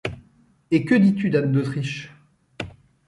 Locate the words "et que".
0.71-0.95